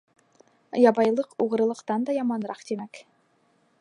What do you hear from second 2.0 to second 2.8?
да яманыраҡ,